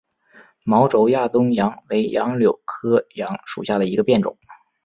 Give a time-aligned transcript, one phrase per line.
[0.63, 4.35] 毛轴亚东杨为杨柳科杨属下的一个变种。